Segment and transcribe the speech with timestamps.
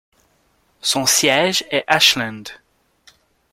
[0.81, 2.45] Son siège est Ashland.